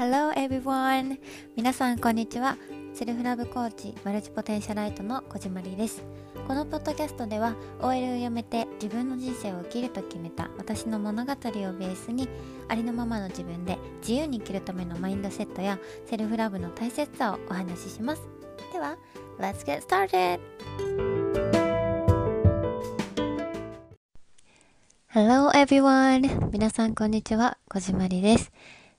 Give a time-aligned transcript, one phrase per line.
[0.00, 1.18] Hello everyone!
[1.56, 2.56] 皆さんこんにちは。
[2.94, 6.02] セルフラブコーチ multipotentialite の小島りです。
[6.48, 12.30] このポッドキャストでは OL を辞めて自分の人生を生きると決めた私の物語をベースに
[12.68, 18.22] ありのままの自分で自由に生きるためのマインドセットやセルフラブの大切さをお話しします。
[18.72, 18.96] では、
[19.38, 20.40] Let's get started!
[25.12, 26.50] Hello everyone!
[26.52, 27.58] 皆さんこんにちは。
[27.68, 28.50] 小島りです。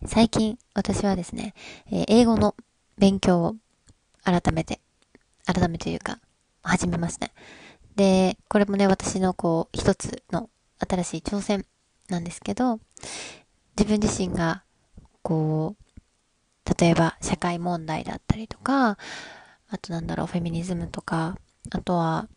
[0.03, 1.53] 最近私はですね、
[1.91, 2.55] えー、英語の
[2.97, 3.55] 勉強を
[4.23, 4.79] 改めて、
[5.45, 6.17] 改めてというか、
[6.63, 7.29] 始めました。
[7.95, 11.65] で、これもね、私のこう、一つの新しい挑戦
[12.09, 12.79] なんですけど、
[13.77, 14.63] 自分自身が、
[15.21, 18.97] こう、例えば社会問題だったりとか、
[19.69, 21.37] あとなんだろう、フェミニズムとか、
[21.69, 22.27] あとは、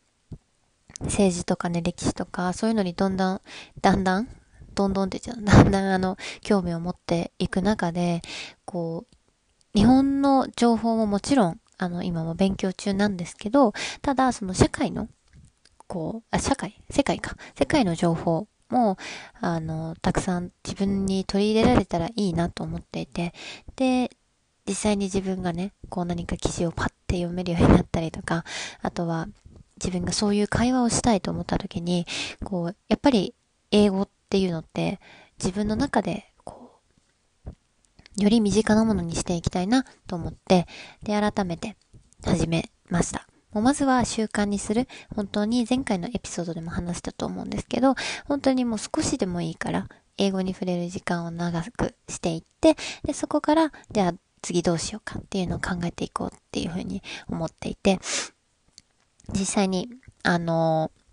[1.01, 3.41] 政治とかね、歴史とか、そういうのにどんどん、
[3.81, 4.29] だんだん
[4.75, 5.21] どんどんって。
[5.21, 8.23] だんだんあの、興味を持っていく中で、
[8.65, 15.09] こう、日本の情報ももちろん、あの、今も勉強中なんですけど、ただ、その社会の、
[15.87, 17.37] こう、あ、社会世界か。
[17.59, 18.97] 世界の情報も、
[19.41, 23.33] あの、たくさん自分に取り入れられたらいいなと思っていて、
[23.77, 24.11] で、
[24.67, 28.45] 実際に自分がね、こう何か記事をパッて読めるようになったりとか、
[28.81, 29.29] あとは
[29.77, 32.07] 自分がそういう会話をしたいと思った時に、
[32.45, 33.35] こう、やっぱり
[33.71, 34.99] 英語っていうのって
[35.39, 36.81] 自分の中でこ
[37.47, 40.67] う、より身近なものにしていきたいなと思って、
[41.05, 41.77] で、改めて
[42.25, 43.29] 始めました。
[43.53, 44.89] もうまずは習慣にする。
[45.15, 47.95] 本当に前回のエピソードでも話したと思うんですけど、
[48.27, 52.75] 本当にもう少しでもいいから、英語に触れる時間を長くしていって、
[53.05, 58.01] で、そこから、じゃあ次どうしようかっていうのを考えていこうっていうふうに思っていて、
[59.33, 59.91] 実際に、
[60.25, 61.04] あのー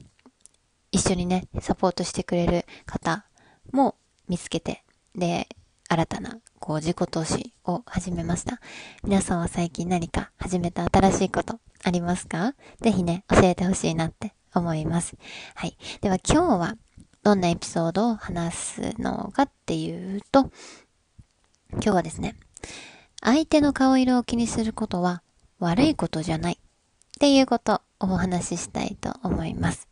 [1.01, 3.25] 一緒にね、サポートしてくれる方
[3.71, 3.95] も
[4.29, 4.83] 見つけて、
[5.15, 5.49] で、
[5.89, 8.61] 新たな、こう、自己投資を始めました。
[9.03, 12.53] 皆さんは最近何か始めた新しいことありますか？
[12.81, 15.17] ぜひね、教えてほしいなって思います。
[15.55, 15.75] はい。
[16.01, 16.77] では今日は
[17.23, 20.51] どんなエピソードを話すのかっていうと、
[21.71, 22.35] 今日はですね、
[23.21, 25.23] 相手の顔色を気にすることは
[25.57, 26.57] 悪いことじゃないっ
[27.19, 29.87] ていうことをお話ししたいと思います。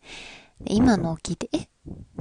[0.65, 1.69] 今のを聞いて、え、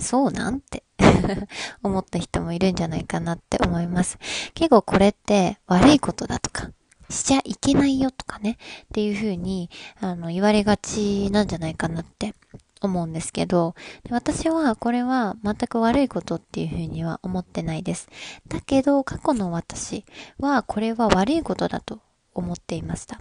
[0.00, 0.60] そうなん？
[0.60, 0.84] て
[1.82, 4.18] 思った人もいるんじゃないかなって思います。
[4.54, 6.70] 結構これって悪いことだとか、
[7.10, 12.34] しちゃいけないよとかね、っていう風に、あの、言われがちなんじゃないかなって
[12.80, 13.74] 思うんですけど、
[14.10, 18.08] 私はこれは全く悪いことっていう風には思ってないです。
[18.48, 20.04] だけど、過去の私
[20.38, 22.00] はこれは悪いことだと
[22.34, 23.20] 思っていました。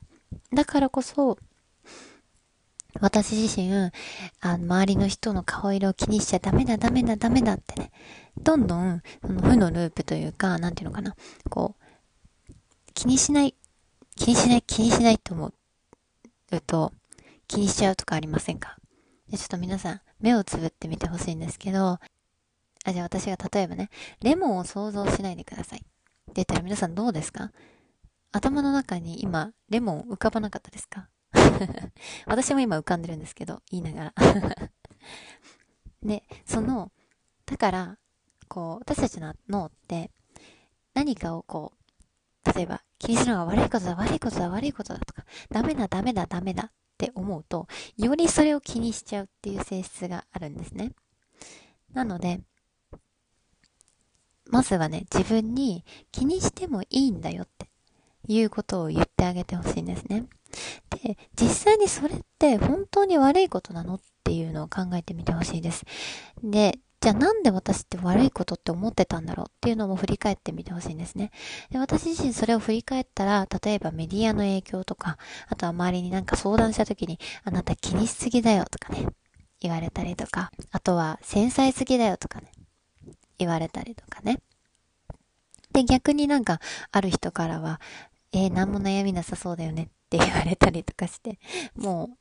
[0.54, 1.38] だからこそ、
[3.02, 3.92] 私自身、
[4.42, 7.92] あの、周りの人の顔色を気にしちゃダメだ、ダメだ、ダメだってね、
[8.42, 11.16] どんどん、その負のループというか、なんていうのかな、
[11.50, 12.54] こう、
[12.94, 13.56] 気にしない、
[14.16, 15.54] 気にしない、気にしないって思う
[16.66, 16.92] と、
[17.48, 18.78] 気にしちゃうとかありませんか？
[19.30, 22.00] でちょっと皆さん、目をつぶってみてほしいんですけど、
[22.86, 23.90] あ、じゃあ私が例えばね、
[24.22, 25.80] レモンを想像しないでください。
[25.80, 25.88] って
[26.36, 27.52] 言ったら皆さんどうですか？
[28.32, 31.08] 頭の中に今、レモン浮かばなかったですか？
[32.26, 34.14] 私も今浮かんでるんですけど、言いながら
[36.04, 36.92] で、その、
[37.46, 37.98] だから、
[38.48, 40.12] こう、私たちの脳って、
[40.94, 41.74] 何かをこ
[42.46, 47.68] う、例えば、気にするのが悪いことだ、悪いことだ、悪いことだとか、ダメだ、ダメだ、ダメだって思うと、
[47.98, 50.94] よりそれを気にしちゃうっていう性質があるんですね。
[51.94, 52.42] なので、
[54.50, 57.70] まずはね、自分に気にしてもいいんだよって
[58.28, 60.26] いうことを言ってあげてほしいんですね。
[60.90, 65.86] で、実際にそれって本当に悪いことなのっていうのを考えてみてほしいです。
[66.44, 71.32] で、じゃあなんで私って悪いことって思ってたんだろうっていうのも振り返ってみてほしいんですね。
[71.70, 75.18] で、私自身それを振り返ったら、例えばメディアの影響とか、
[75.48, 79.08] あとは周りになんか相談した時に、あなた気にしすぎだよとかね、
[79.60, 82.52] 言われたりとか、あとは繊細すぎだよとかね、
[83.38, 84.40] 言われたりとかね。
[85.72, 86.60] で、逆になんか、
[86.92, 87.80] ある人からは、
[88.32, 91.40] えー、何も悩みなさそうだよねって言われたりとかして、
[91.76, 92.18] もう、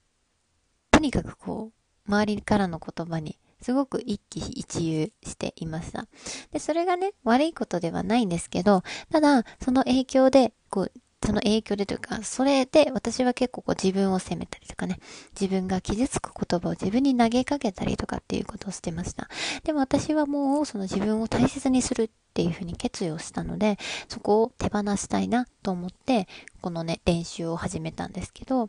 [0.91, 6.07] とにかくこう、周りからの言葉にすごく一喜一憂していました。
[6.53, 10.93] で、それがね、悪いことではないんですけど、ただ、その影響で、こう、
[11.25, 15.01] その影響でというか、それで私は結構こう自分を責めたりとかね、
[15.39, 19.29] 自分が傷つく言葉を自分に投げかけたりとかっていうことをしてました。
[19.65, 23.79] でも私はもうその自分を大切にするっっていうふうに決意をしたので、
[24.09, 26.29] そこを手放したいなと思って、
[26.61, 28.69] このね、練習を始めたんですけど、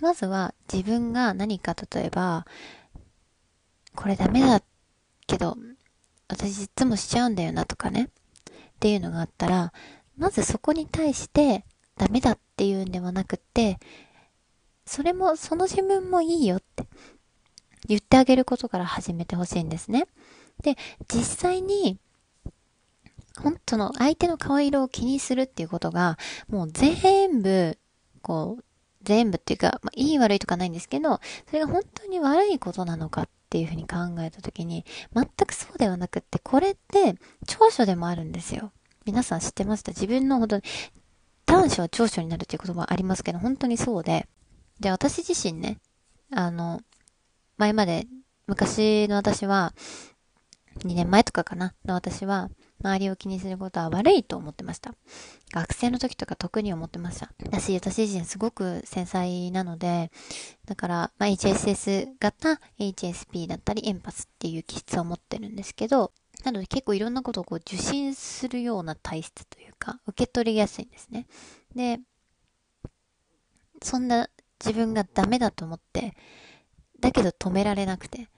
[0.00, 2.44] まずは自分が何か例えば、
[3.94, 4.64] これダメだ
[5.28, 5.56] けど、
[6.26, 8.08] 私いつもしちゃうんだよなとかね。
[8.50, 9.72] っていうのがあったら、
[10.16, 11.64] まずそこに対して
[11.96, 13.78] ダメだっていうんではなくって、
[14.86, 16.84] それも、その自分もいいよって
[17.86, 20.08] 言ってあげることから始めてほしいんですね。
[20.64, 20.76] で、
[21.06, 22.00] 実際に、
[23.40, 27.78] 本当の相手の顔色を気にするっていうことが、もう全部、
[28.22, 28.64] こう、
[29.02, 34.84] 全部っていうか、まあ、いい悪いとかないんですけど、それが本当に悪いことなのかっていうふうに考えたときに、
[35.14, 37.16] 全くそうではなくって、これって
[37.46, 38.72] 長所でもあるんですよ。
[39.04, 39.92] 皆さん知ってました？
[39.92, 40.60] 自分のほど、
[41.44, 44.26] 短所は長所になるっていう言葉ありますけど、本当にそうで。
[44.80, 45.78] で、私自身ね、
[46.32, 46.80] あの、
[47.58, 48.06] 前まで、
[48.46, 49.74] 昔の私は、
[50.78, 52.48] 2年前とかかなの私は、
[52.84, 54.94] 周りを気にすることは悪いと思ってました。
[55.52, 57.32] 学生の時とか特に思ってました。
[57.50, 60.10] だし、私自身すごく繊細なので、
[60.66, 66.12] だから、まあ、HSS 型、HSP だったり、エンパスっていう気質を持ってるんですけど、
[66.44, 71.26] なので結構いろんなことをこう受信するような体質というか、受け取りやすいんですね。
[71.74, 72.00] で、
[73.82, 74.28] そんな
[74.60, 76.14] 自分がダメだと思って、
[77.00, 78.28] だけど止められなくて。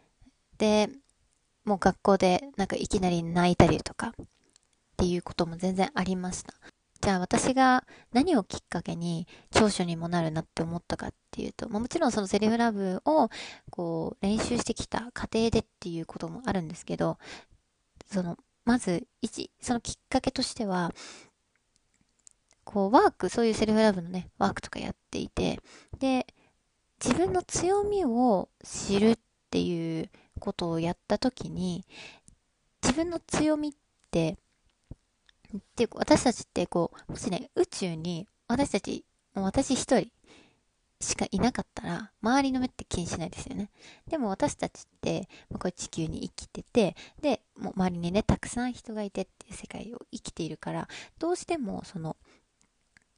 [0.58, 0.88] で、
[1.64, 4.14] もう学校でなんかいきなり泣いたりとか
[4.96, 6.54] っていうことも全然ありました。
[7.02, 13.28] じゃあ私が何をきっかけに長所にもなるなって思ったかっていうと、ま、もちろんそのセリフラブを
[13.70, 17.18] こう練習してきた過程でっていうこともあるんですけど、
[18.10, 20.92] その、まず一、そのきっかけとしては、
[22.64, 25.60] こうワーク、そういうセルフラブのね、ワークとかやっていて、
[25.98, 26.26] で、
[27.04, 29.18] 自分の強みを知るっ
[29.50, 30.10] ていう
[30.40, 31.84] ことをやったときに、
[32.82, 33.72] 自分の強みっ
[34.10, 34.38] て、
[35.56, 39.04] って私たちってこう、もしね、宇宙に私たち、
[39.34, 40.10] 私一人
[41.00, 43.70] しかいなかったら、周りの目って気にしないですよね。
[44.08, 50.88] でも私たちって、まあ、これ地球に生きてて、で、もう周りにね、たくさん人がいてっていう世界を生きているから、
[51.18, 52.16] どうしてもその、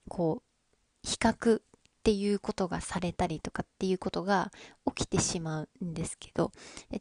[0.09, 1.63] こう、比較っ
[2.03, 4.51] ていうことがされたりとかっていうことが
[4.87, 6.51] 起きてしまうんですけど、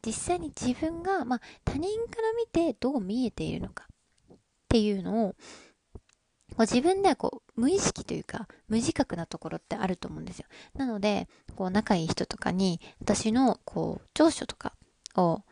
[0.04, 3.87] 実際に自分が、まあ、他人から見てどう見えているのか
[4.68, 5.34] っていうのを、
[6.50, 10.46] こう自分ではこう無意識というか無自覚なところってあると思うんですよ。
[10.74, 14.74] なので、こう仲いい人とかに私のこう長所とか
[15.16, 15.42] を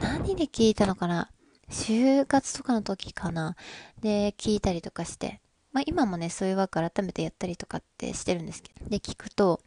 [0.00, 1.30] 何で聞いたのかな
[1.70, 3.56] 就活とかの時かな
[4.00, 5.40] で聞いたりとかして、
[5.72, 9.60] まあ今もね、そういうワーク改めてやったりとかってしてるんですけど、で、聞くと、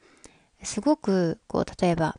[0.63, 2.17] すごく、こう、例えば、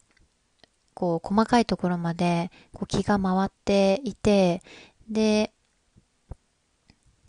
[0.94, 4.62] こう、細かいところまで、こう、気が回っていて、
[5.08, 5.52] で、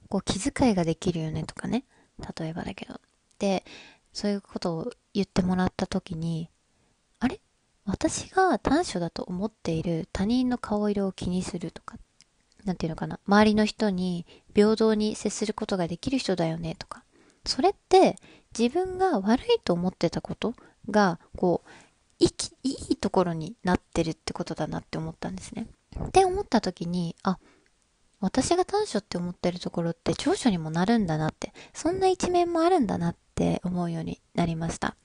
[0.10, 1.86] こう、気遣いができるよねとかね。
[2.38, 3.00] 例えばだけど。
[3.38, 3.64] で、
[4.12, 6.50] そういうことを言ってもらった時に、
[7.20, 7.40] あれ？
[7.86, 12.00] 私が短所だと思っている他人の顔色を気にするとかっ
[12.66, 17.04] なんていうのかな、周りの人に平等に接することができる人だよねとか。
[17.46, 18.18] それって
[18.58, 20.54] 自分が悪いと思ってたこと
[20.90, 21.70] が、こう、
[22.20, 22.28] い、
[22.64, 25.68] いいところになってるってことだなって思ったんですね。
[26.04, 27.40] って思った時に、あ、
[28.22, 34.96] 私が短所って思ってるところって長所にもなるんだなって、そんな一面もあるんだなって思うようになりました。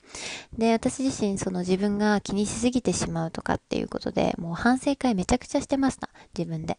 [0.57, 6.09] で、私自身その自分が気にしすぎてしまうとかっていうことで、もう反省会めちゃくちゃしてました。
[6.37, 6.77] 自分で。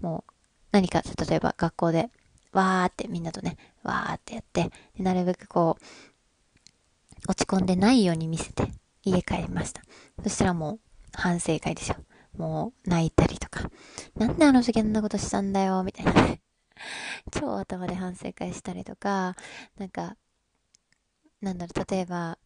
[0.00, 0.32] もう
[0.72, 2.10] 何か、例えば学校で、
[2.52, 5.84] わーってみんなとね、わーってやって、なるべくこう、
[7.28, 8.72] 落ち込んでないように見せて
[9.04, 9.82] 家帰りました。
[10.22, 10.80] そしたらもう
[11.12, 11.96] 反省会でしょ。
[12.36, 13.70] もう泣いたりとか、
[14.16, 16.40] なんであの時あんなことしたんだよ、みたいなね。
[17.30, 19.36] 超頭で反省会したりとか、
[19.76, 20.16] なんか、
[21.40, 22.38] なんだろう、例えば、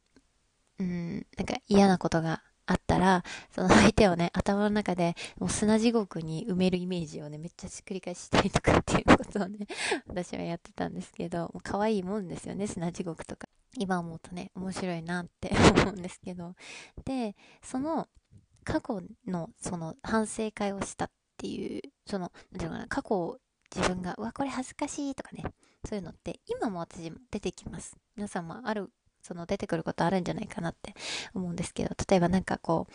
[0.78, 3.22] うん、なんか嫌なことがあったら、
[3.54, 9.66] その相手をね、頭の中でもう砂地獄に埋めるイメージをね、めっちゃ繰り返したりとかっていうことをね、
[10.06, 13.48] 私はやってたんですけど、もう可愛いもんですよね、砂地獄とか。
[13.78, 16.54] 今思うとね、面白いなって思うんですけど。
[17.04, 18.08] で、その、
[18.66, 23.38] 過去のその反省会をしたっていう、その、なんていうのかな、過去を
[23.74, 25.44] 自分が、うわ、これ恥ずかしいとかね、
[25.88, 27.96] そういうのって今も私も出てきます。
[28.16, 28.90] 皆さんもある、
[29.22, 30.94] その出てくることあるんじゃないかなって
[31.32, 32.92] 思うんですけど、例えばなんかこう、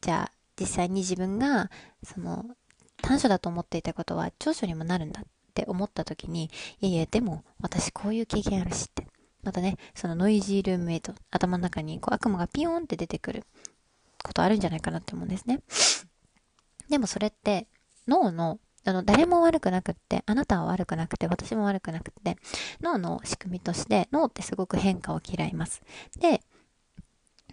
[0.00, 1.70] じゃあ実際に自分が、
[2.02, 2.46] その、
[3.02, 5.24] 短所だと思っていたことは長所にもなるんだっ
[5.54, 6.50] て思った時に、
[6.80, 9.06] いやいや、でも私こういう経験あるしって。
[9.42, 13.44] またね、そのノイジールームメイト、頭の中にこう悪魔がピヨーンって出てくる
[14.22, 15.60] ことあるんじゃないかなって思うんですね。
[16.88, 17.68] でもそれって
[18.08, 22.36] 脳のあの、誰も悪くなくって、あなたは悪くなくて、私も悪くなくって、
[22.80, 25.82] 脳の仕組みとして、脳ってすごく変化を嫌います。
[26.18, 26.40] で、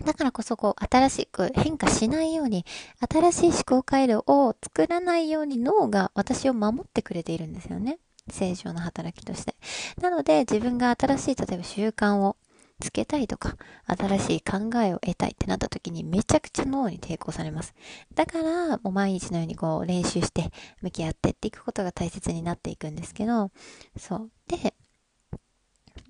[0.06, 2.66] だからこそこう、新しく変化しないように、
[3.12, 8.00] 新しい思考回路を作らないように脳が私を守ってくれているんですよね。
[8.30, 9.56] 正常な働きとして。
[10.02, 12.38] なので、自分が新しい、例えば習慣を
[12.79, 17.74] つけたいとか、新しい考えを得たいってなった時にめちゃくちゃ脳に抵抗されます。
[18.13, 23.51] だから、もう毎日のようにこう練習して向き合ってっていくことが大切になっていくんですけど、
[23.98, 24.31] そう。
[24.48, 24.74] で、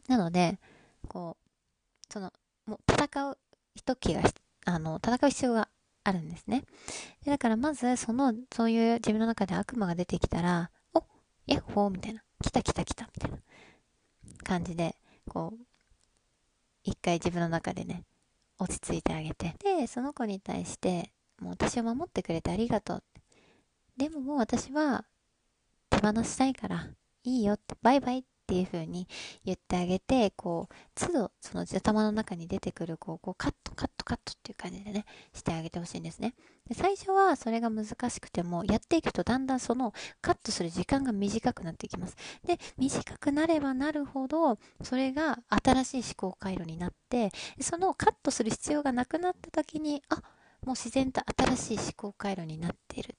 [0.07, 0.59] なので、
[1.07, 2.33] こう、その、
[2.65, 3.37] もう戦う
[3.85, 4.21] 時が、
[4.65, 5.69] あの、戦う必要が
[6.03, 6.63] あるんですね。
[7.23, 11.03] でだからまず、その、そういう自分の中で悪魔が出てきたら、お
[11.45, 12.23] ヤッホーみたいな。
[12.43, 13.37] 来た来た来たみたいな
[14.43, 14.95] 感じで、
[15.29, 15.66] こう、
[16.87, 18.05] 一回自分の中でね、
[18.57, 19.55] 落ち着いてあげて。
[19.59, 23.21] で、その子に対して、もう私を守ってくれてありがとうって。
[23.97, 25.05] でももう私は
[25.89, 26.89] 手放したいから、
[27.23, 29.09] いいよって、バイバイってっていう風に
[29.43, 36.33] 言ってあげて、こう、都度、その頭の中に出てくる、こう、こうカット、カット、カットっていう感じでね、してあげてほしいんですね。
[36.69, 42.15] で最初はそれが難しくても、やっていくとだんだんそのカットする時間が短くなっていきます。
[42.45, 50.15] で、短くなればなるほど、それが新しい思考回路になって、そのカットする必要がなくなった時に、あ、
[50.65, 53.15] もう自然と新しい思考回路になっている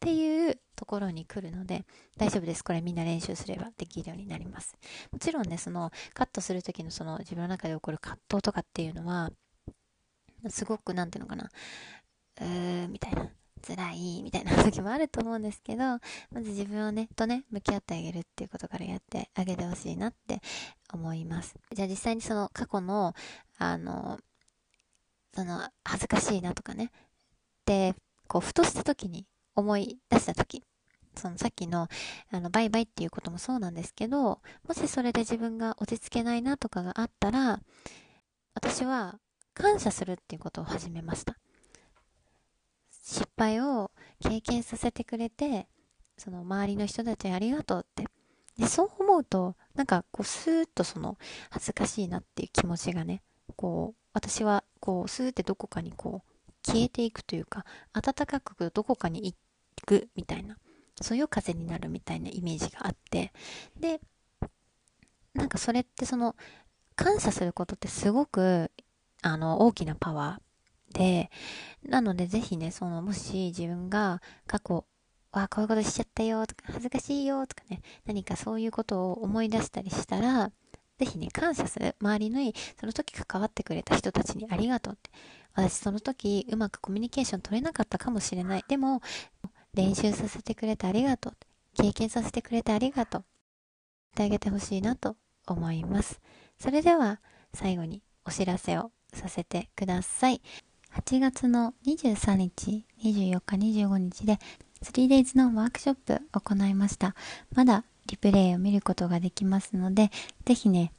[0.00, 1.84] っていうところに来るので、
[2.16, 2.64] 大丈夫です。
[2.64, 4.74] これみんな練習すればできるようになります。
[5.12, 9.30] もちろんね、そのカットする時のその自分の中で起こる葛藤とかっていうのは、
[10.48, 11.50] すごく、なんていうのかな、
[12.40, 13.28] うーみたいな、
[13.62, 16.00] 辛い、みたいな 時もあると思うんですけど、ま
[16.40, 20.40] ず自分をね、とね、向き合ってあげるっていうことからやってあげてほしいなって
[20.94, 21.56] 思います。
[21.74, 23.14] じゃあ実際にその過去の、
[23.58, 24.18] あの、
[25.34, 26.90] その、恥ずかしいなとかね、
[27.66, 27.94] で、
[28.28, 29.26] こう、ふとした時に
[29.60, 30.62] 思い出した時
[31.16, 31.88] そのさっきの
[32.30, 37.60] あのバイバイっていうこともそうなんですけどもしそれで自分が落ち着けないなとかがあったら
[38.54, 39.18] 私は
[39.54, 41.36] 感謝するっていうことを始めました。
[43.02, 43.90] 失敗を
[44.20, 45.66] 経験させてくれて
[46.16, 48.06] その周りの人たちありがとうって。
[48.58, 51.16] でそう思うとなんかこうスーッとその
[51.50, 53.22] 恥ずかしいなっていう気持ちがね
[53.56, 57.64] こう私はこうスーってどこかにこう消えていくというか
[57.94, 59.38] 暖かくどこかに行っ
[59.90, 60.56] くみたいな、
[61.00, 63.32] そういう風になるみたいなイメージがあって、
[63.78, 64.00] で、
[65.34, 66.36] なんかそれってその、
[66.94, 68.70] 感謝することってすごく、
[69.22, 71.30] あの、大きなパワーで、
[71.82, 74.86] なのでぜひね、その、もし自分が過去、
[75.32, 80.52] わあ、こういうことしちゃったよとか、恥ずかしいよとかね、何かそういうことを思い出したりしたら、
[80.98, 81.96] ぜひね、感謝する。
[82.00, 85.10] 周りのいいその時関わってくれた人たちにありがとうって。
[85.54, 88.64] 私その時うまくコミュニケーション取れなかったかもしれない。
[88.68, 89.00] でも、
[89.74, 91.36] 練習させてくれてありがとう。
[91.74, 93.20] 経験させてくれてありがとう。
[93.20, 93.24] っ
[94.14, 96.20] てあげてほしいなと思います。
[96.58, 97.20] それでは
[97.54, 100.40] 最後にお知らせをさせてください。
[100.94, 104.38] 8月の23日、24日、25日で
[104.82, 107.14] 3days のワークショップ行いました。
[107.54, 110.10] まだリプレイを見ることができますので、
[110.44, 110.92] ぜひね、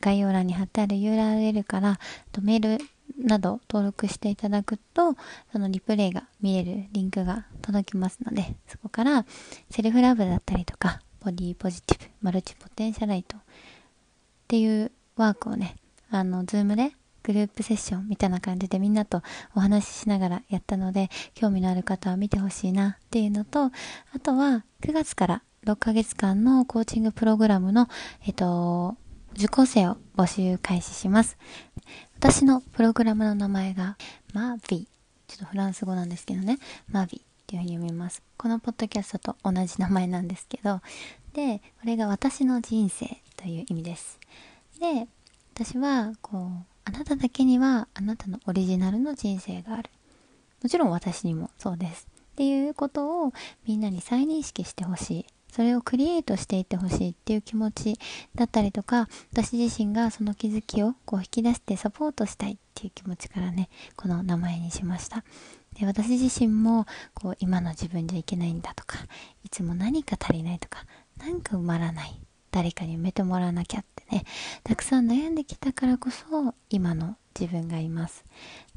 [0.00, 2.00] 概要欄に貼ってある URL から
[2.42, 2.84] メール
[3.18, 5.16] など登録していただくと、
[5.52, 9.26] そのリプレイが見れるリンクが届きますので、そこから
[9.70, 13.40] セルフラブだったりとか、ボディポジティブ、マルチポテンシャライトっ
[14.46, 15.76] ていうワークをね、
[16.10, 16.92] あの、ズームで
[17.24, 19.22] グループセッションみたいな感じでみんなと
[19.54, 23.70] お話ししながらやったので、興味のある方は見てほしいなっていうのと、あ
[24.22, 27.88] とは9月から6ヶ月間のコーチングプログラムの、
[28.24, 28.96] えっと、
[29.34, 31.38] 受講生を募集開始します。
[32.16, 33.96] 私のプログラムの名前が
[34.32, 34.86] Ma vie。
[35.28, 36.58] ちょっとフランス語なんですけどね。
[36.88, 38.22] Ma vie っていうふうに読みます。
[38.36, 40.80] このポッドキャストと同じ名前なんですけど、
[41.34, 43.06] で、これが私の人生
[43.36, 44.18] という意味です。
[44.80, 45.06] で、
[45.54, 46.40] 私は、こう、
[46.84, 49.90] あなただけにはあなたのオリジナルの人生がある。
[50.62, 52.08] もちろん私にもそうです。
[52.32, 53.32] っていうことを
[53.66, 55.26] みんなに再認識してほしい。
[55.52, 57.98] それをクリエイトしていってほしいっていう気持ち
[58.34, 65.24] だったりとか、私自身がその気づきをこう引き出してサポートしたいっていう気持ちからね、この名前にしました。
[65.78, 68.98] で私自身もこう今の自分じゃいけないんだとか、
[69.44, 70.84] いつも何か足りないとか、
[71.18, 72.20] 何か埋まらない。
[72.50, 74.24] 誰かに埋めてもらわなきゃってね、
[74.64, 78.24] たくさん悩んできたからこそ今の自分がいます。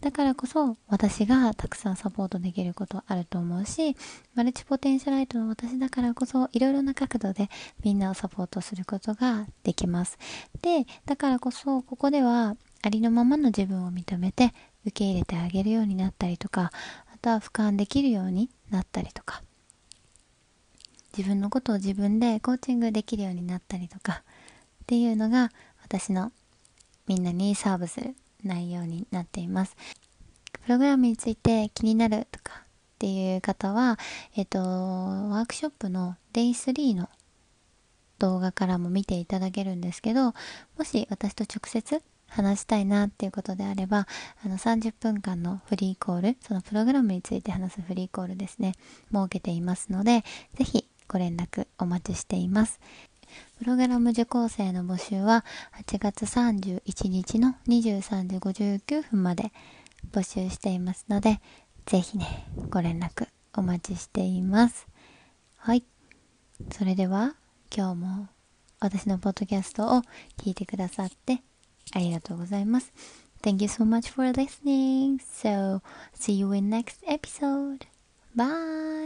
[0.01, 3.95] だからこそ私がたくさんサポートできることあると思うし、
[4.35, 7.49] マルチポテンシャライトの私だからこそいろいろな角度で
[7.83, 10.17] みんなをサポートすることができます。
[10.61, 14.53] で、だからこそここではありのままの自分を認めて
[14.85, 16.71] 受け入れてあげるようになったりとか、
[17.13, 19.41] あとは俯瞰できるようになったりとか、
[21.15, 24.23] 自分のことを自分でコーチングできるようになったりとか
[24.91, 26.33] っていうのが私の
[27.07, 29.77] みんなにサーブする内容になっています。
[30.63, 32.65] プログラムについて気になるとかっ
[32.99, 33.97] ていう方は、
[34.35, 37.07] えっと、ワークショップの Day3 の
[38.19, 40.33] 動画からも見ていただけるんですけど、
[40.77, 44.07] もし私と直接話したいなっていうことであれば、
[44.43, 48.73] あの30分間のフリーコール、そのプログラムについて話すフリーコールですね、
[49.09, 52.81] 設けていますので、ぜひご連絡お待ちしています。
[53.59, 55.45] プログラム受講生の募集は
[55.85, 59.51] 8月31日の23時59分まで
[60.11, 61.39] 募集していますので、
[61.85, 64.87] ぜひね、ご連絡お待ちしています。
[65.57, 65.83] はい。
[66.71, 67.35] それでは、
[67.75, 68.27] 今日も
[68.79, 70.01] 私のポッドキャストを
[70.37, 71.41] 聞いてくださって
[71.93, 72.91] ありがとうございます。
[73.41, 75.19] Thank you so much for listening.
[75.19, 75.81] So,
[76.15, 77.87] see you in next episode.
[78.35, 79.00] Bye!